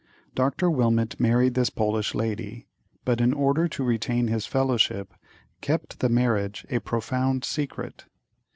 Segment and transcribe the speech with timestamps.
[0.33, 0.71] Dr.
[0.71, 2.65] Wilmot married this Polish lady,
[3.05, 5.13] but, in order to retain his Fellowship,
[5.61, 8.05] kept the marriage a profound secret.